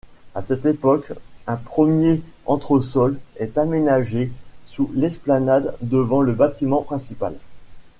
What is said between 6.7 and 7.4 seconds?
principal.